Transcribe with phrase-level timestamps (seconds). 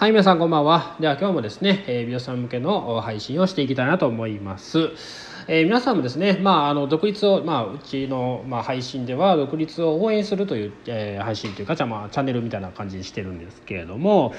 [0.00, 0.96] はい、皆さんこんばんは。
[0.98, 4.92] では今日もですね、えー美容師さん向けの配信をしていきたいなと思います。
[5.52, 14.32] えー皆さんもですね、まあ、あの独立を、まあ、うちの、まあ、配信では独立を応援するという、えー配信というかじゃあ、まあ、チャンネルみたいな感じにしてるんですけれども、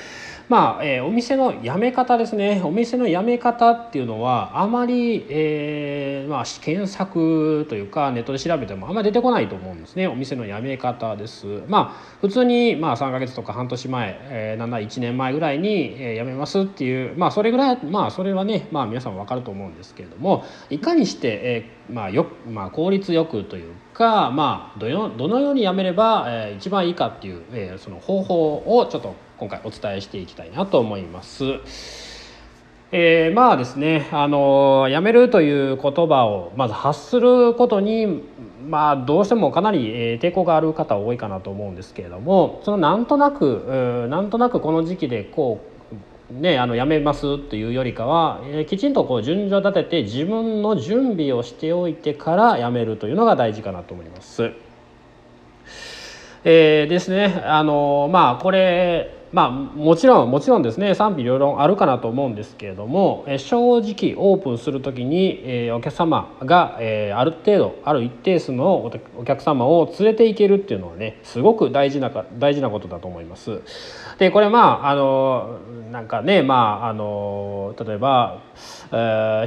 [0.48, 11.46] まあえーお店の辞め方ですねお店の辞め方っていうのはあまり、えーまあ、検索というかネットで調べてもあんまり出てこないと思うんですねお店の辞め方です。
[11.68, 31.44] まあ普通に、まあ、3ヶ月とか半年前、えー、なんなら1年前ぐらいに、えー辞めますっていうまあそれぐらいまあそれはね、まあ、皆さん分かると思うんですけれどもいかにして、えーまあよまあ、効率よくというか、まあ、どよどのように辞めれば、えー一番いいかっていう、えーその方法をちょっと今回お伝えしていきたいなと思います。
[32.94, 38.22] えーまあですね、あの辞めるという言葉をまず発することに、
[38.68, 45.71] まあ、どうしてもかなり、えー抵抗がある方多いかなと思うんですけれどもそのなんとなくうなんとなくこの時期でこう
[46.32, 54.52] ねあの辞めますというよりかは、えーきちんとこう順序立てて自分の準備をしておいてから辞めるというのが大事かなと思います。
[56.44, 73.62] えーですねあのまあこれまあもちろんもちろんですね賛否両論あるかなと思うんですけれども、正直オープンする時に、えーお客様が、えーある程度ある一定数のお客様を連れていけるっていうのはねすごく大事な大事なことだと思います。
[74.18, 75.60] でこれまああの
[75.92, 78.42] なんかねまああの例えば、
[78.92, 78.96] え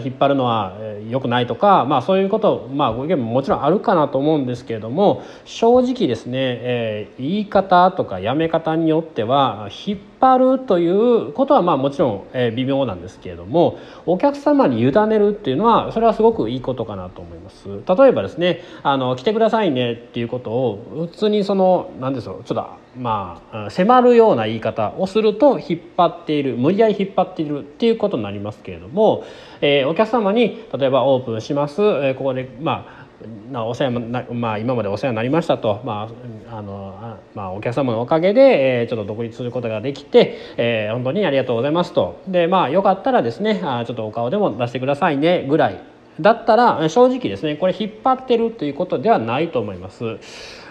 [0.01, 17.69] ー引っ張るのはえー良くないとか、まあ、そういうことまあご意見ももちろんあるかなと思うんですけれども正直ですね、えー言い方とかやめ方によっては引っ張るということはまあもちろん、え微妙なんですけれどもお客様に委ねるっていうのはそれはすごくいいことかなと思います。
[17.69, 29.25] 例えばですねあの来てくださいねっていうことを普通にその何でしょうちょっとまあ迫るような言い方をすると引っ張っている無理やり引っ張っているっていうことになりますけれども、
[29.61, 33.04] えお客様に例えばオープンします、えここでまあ
[33.51, 36.09] なお世話なまあ、今までお世話になりましたと、ま
[36.51, 42.23] ああのあまあ、お客様のおかげで、えーちょっと独立することができて、えー本当にありがとうございますと。
[42.29, 45.81] でまあよかったらですねあちょっとお顔でも出してくださいねぐらい。
[46.21, 50.19] だったら正直ですねこれ引っ張ってるということではないと思います。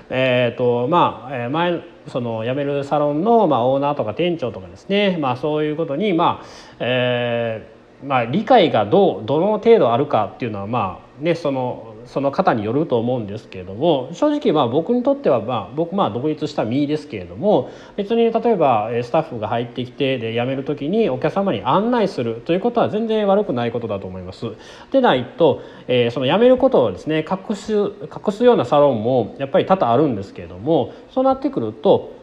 [0.10, 6.46] えーとまあ、え前その辞めるサロンの、まあ、オーナーとか店長とかですね、まあ、そういうことに、まあ
[6.80, 24.46] えーまあ、理解がどうどの程度あるかっていうのは、まあね、そのその方によると思うんですけれども正直まあ僕にとっては、まあ、僕まあ独立した身ですけれども別に例えばスタッフが入ってきてで辞める時にお客様に案内するということは全然悪くないことだと思います。
[24.92, 32.14] でないと、えーその辞めることをですね隠す隠すようなサロンもやっぱり多々あるんですけれどもそうなってくると、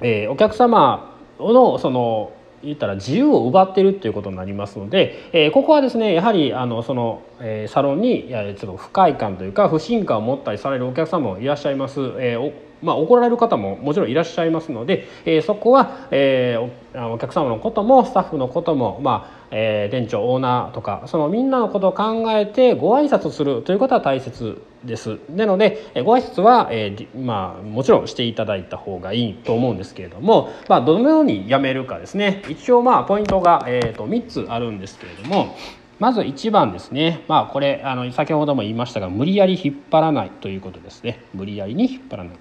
[0.00, 2.32] えーお客様のその
[2.62, 12.00] 言ったら自由を奪っているということになりますので、えーここはですねやはりあのその、えーサロンにいやちょっと不快感というか不信感を持ったりされるお客様もいらっしゃいます。
[12.18, 12.52] えーお
[12.82, 25.18] まあ、怒られる方ももちろんいらっしゃいますので、えーそこは、えーお客様のこともスタッフのことも、まあえー店長オーナーとかそのみんなのことを考えてご挨拶するということは大切です。
[25.30, 35.56] なのでえーご挨拶は、えーまあ、もちろんしていただいた方がいいと思うんですけれども、まあ、どのようにやめるかですね一応まあポイントが、えー、と3つあるんですけれども。
[36.04, 42.36] まず1番ですね、まあ、これあの先ほども言いましたが無理やり引っ張らないということですね無理やりに引っ張らない。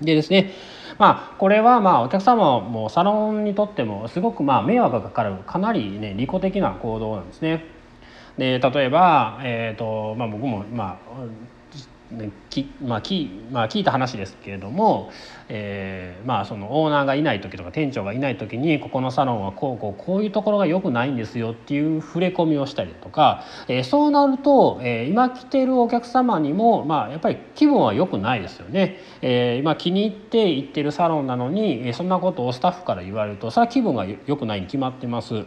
[0.00, 0.50] でですね
[0.96, 7.66] まあこれはまあお客様もサロンにとってもすごくまあ迷惑がかかるかなりね利己的な行動なんですね。
[8.38, 11.26] で例えば、えーとまあ、僕もまあ
[12.50, 15.10] きまあきまあ、聞いた話ですけれども、
[15.48, 28.98] えーまあ、そのオーナーがいない時とか店長がいない時にここのサロンはこうこうこういうところが良くないんですよっていう触れ込みをしたりとか、えーそうなると、えー今来てるお客様にも、まあ、やっぱり気分は良くないですよね。
[29.22, 35.46] えー今気に入って行ってるサロンなのにそんなことをスタッフから言われるとそれは気分が良くないに決まってます。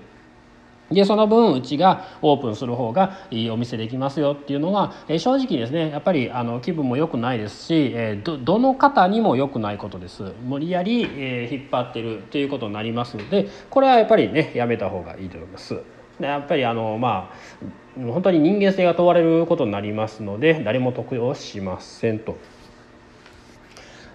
[0.92, 15.76] でその分うちがオープンする方がいいお店できますよっていうのは、え正直ですねやっぱりあの気分も良くないですし、えどどの方にも良くないことです無理やり、え引っ張ってるということになりますのでこれはやっぱりねやめた方がいいと思います。
[16.20, 22.38] でやっぱりあのまあ本当に人間性が問われることになりますので誰も得をしませんと。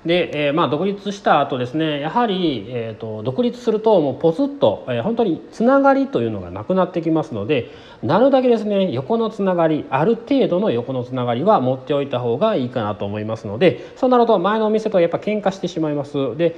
[0.04, 7.70] で、えーまあ、独立した後ですねやはり、えー、と独立するともうポツッと、えー本当につながりというのがなくなってきますので
[8.02, 16.36] なるだけですね横のつながりある程度の横のつながりは持っておいた方がいいかなと思いますのでそうなると前のお店とやっぱ喧嘩してしまいます。
[16.36, 16.56] で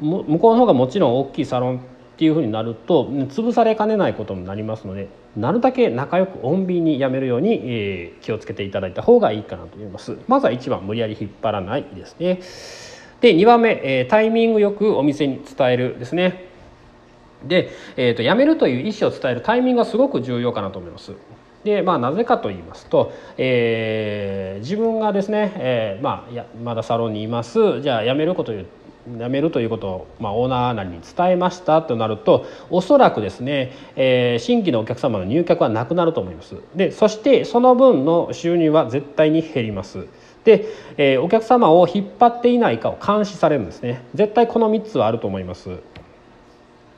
[0.00, 1.80] 向こうの方がもちろん大きいサロン
[2.16, 10.16] っていうふうになると潰されかねないことになりますのでなるだけ仲良く穏便にやめるように、えー、気をつけていただいた方がいいかなと思います。
[10.26, 12.40] まずは1番無理やり引っ張らないですね。
[13.20, 16.46] で2番目、えー、タイミングよくお店に伝えるですね。
[17.44, 17.68] で、
[17.98, 21.12] えーと、辞めるという意思を伝えるタイミングがすごく重要かなと思います。
[21.64, 27.82] でまあなぜかと言いますと、えー、自分がですね、えー、まあやまだサロンにいます。
[27.82, 28.54] じゃあ辞めること
[29.06, 36.56] 辞めるということを、まあ、オーナーなりに伝えましたとなるとおそらくですね、えー、新規のお客様の入客はなくなると思います。
[36.74, 40.06] でそしてその分の収入は絶対に減ります。
[40.44, 40.66] で、
[40.96, 44.02] えー、お客様を引っ張っていないかを監視されるんですね。
[44.14, 45.70] 絶対この3つはあると思います。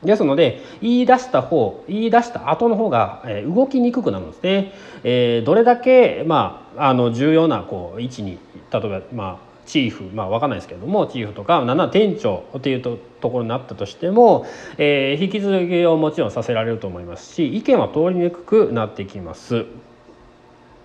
[0.02, 4.72] ですので言い出した方言い出した後の方が動きにくくなるんですね。
[5.02, 8.38] えー、どれだけ、まあ、あの重要なこう位置に
[8.72, 14.46] 例えば、まあ、チーフまあ分かんないですけれどもチーフとかなんなら店長っていうとところになったとしても、
[14.78, 19.66] えー、引き続きをもちろんさせられると思いますし意見は通りにくくなってきます。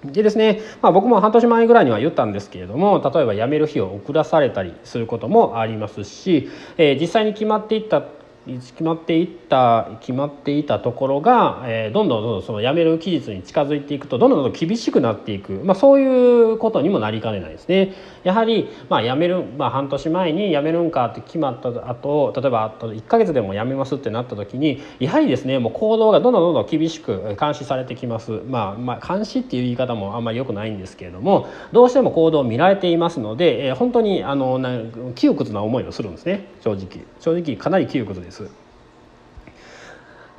[0.03, 8.03] でですね、まあ、僕も半年前ぐらいには言ったんですけれども例えば辞める日を遅らされたりすることもありますし、えー、実際に決まっていった
[8.45, 17.93] 決まっていった決まっていたところが、えー、どんどんどんどんその辞める期日に近づいていくとどんどんどん厳しくなっていく、まあ、そういうことにもなりかねないですね。
[18.23, 28.31] やはり、まあ、辞める、まあ、半年前に辞めるんかって決まった後例えばあと1か月でも辞めますってなった時にやはりですねもう行動がどんどんどんどん厳しく監視されてきます。
[28.47, 34.59] まあ、まあ監視っていう言い方もあんまり良くないんですけれどもどうしても行動を見られていますので、えー、本当にあの
[35.15, 38.32] 窮屈な思いをするんですね正直正直かなり窮屈です。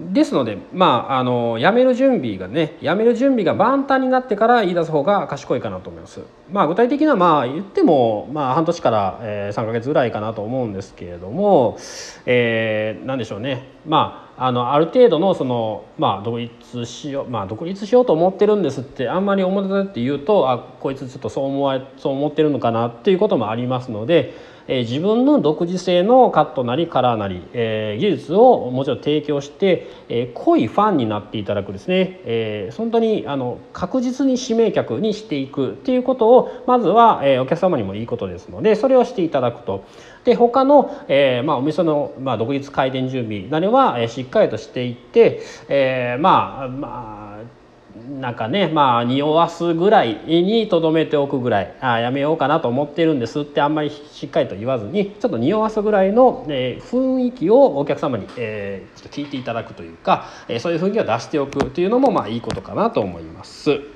[0.00, 6.20] ですのでまああの辞める準備がね辞める準備が万端になってから言い出す方が賢いかなと思います。
[6.50, 11.78] まあ具体的にはまあ言ってもまあ半年から、え、3か月ぐらいかなと思うんですけれども、
[12.26, 24.34] えー、何でしょうねまああのある程度のその、まあ、独立しよう、まあ、独立しようと思ってるんですってあんまり表ってて言うとあこいつちょっとそう思わそう思ってるのかなっていうこともありますので
[24.66, 39.84] え自分の独自性のカットなりカラーなり、え技術をもちろん提供して、え濃いファンになっていただくですね、え本当にあの確実に指名客にしていくっていうことをまずは、えお客様にもいいことですのでそれをしていただくと。
[40.24, 47.24] で他の、えーまあ、お店の、まあ、独立開店準備なりは、えー、しっかりとしていって、えー、まあまあ
[48.20, 63.93] なんかねまあ匂わすぐらいにとどめておくぐらいあやめようかなと思ってるんですってあんまりしっかりと言わずにちょっと匂わすぐらいの、えー、雰囲気をお客様に、えー、ちょっと聞いていただくというか、えー、そういう雰囲気を出しておくというのもまあいいことかなと思います。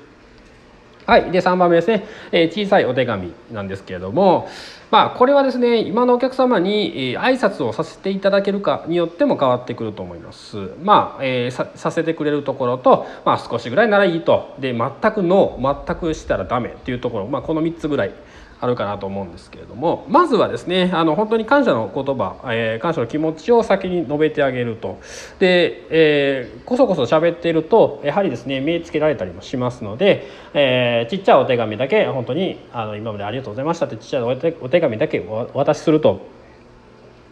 [1.09, 4.47] はい、で3番目ですね、えー、小さいお手紙なんですけれども、
[4.91, 10.69] まあ、これはですね今のお客様に、えー、挨拶をさせていただけるかによっても変わってくると思います。
[10.83, 14.53] まあ、えー、ささせてくれるところと、まあ、少しぐらいならいいと。
[14.59, 18.13] で全くノー全くしたらダメっていうところ、まあ、この3つぐらい
[18.61, 24.99] あるかなと思うんですけれどもまずはですねあの本当に感謝の言葉、えー、感謝の気持ちを先に述べてあげると。
[25.39, 36.21] で、えー、こそこそ喋っているとやはりですね目つけられたりもしますので、えー、ちっちゃいお手紙だけ本当にあの今までありがとうございましたってちっちゃいお手お手紙だけお渡しすると。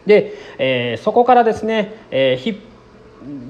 [0.06, 2.62] で、えー、そこからですね、えー、ひ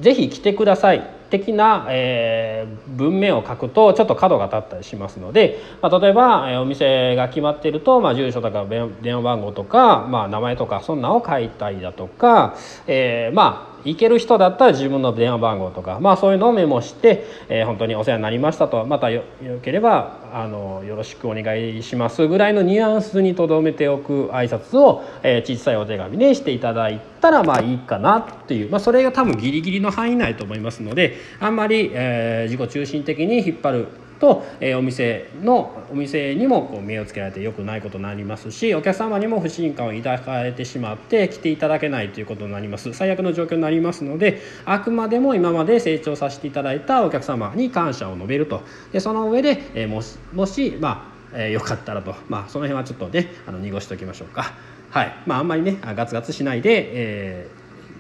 [0.02, 1.17] ぜひ来てください。
[1.30, 12.56] 的な、えー、文面を書くとちょっと角が立ったりしますので、まあ、例えば、えー、お店が決まっていると、まあ、住所とか電話番号とか、まあ、名前とかそんなを書いたりだとか、
[12.88, 18.86] えー、まあ行ける人だったら自分の電話番号とか、まあ、そういうのをメモして、えー、本当にお世話になりましたと。
[18.86, 19.24] またよ
[19.64, 33.88] ければあのよろしくお願いしますぐらいのニュアンスにとどめておく挨拶を、えー、小さいお手紙でしていただいたらまあいいかなっていう、まあ、それが多分ギリギリの範囲内と思いますのであんまり、えー、自己中心的に引っ張る
[34.20, 54.54] と、えー、お店のお店にもこう目をつけられてよくないことになりますしお客様にも不信感を抱かれてしまって来ていただけないということになります最悪の状況になりますのであくまでも今まで成長させていただいたお客様に感謝を述べるとでその上で、えー、もしもしまあ、えー、よかったらと、まあ、その辺はちょっとねあの濁しておきましょうか。
[54.90, 57.48] はいまあ、あんまりねガツガツしないで、え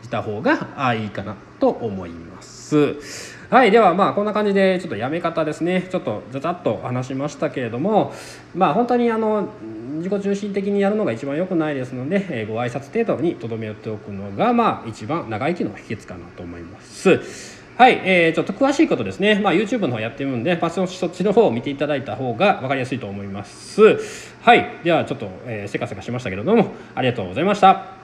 [0.01, 3.37] ー、した方がいいかなと思います。
[3.49, 8.13] はいではまあこんな感じでちょっとやめ方ですねちょっとざざっと話しましたけれども
[8.53, 9.47] まあ本当にあの
[9.99, 17.57] 自己中心的にやるのが一番良くないですので、えー、ご挨拶程度にとどめておくのがまあ一番長生きの秘訣かなと思います。
[17.77, 23.81] はい、えー、ちょっと詳しいことですね、まあ、YouTube の方やってるんで、まあ、そっちの方を見ていただいた方が分かりやすいと思います。
[24.41, 27.96] はい、ではちょっと、えー、せかせかしましたけれども、ありがとうございました。